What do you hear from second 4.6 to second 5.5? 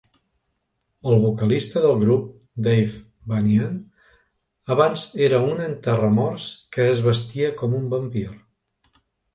abans era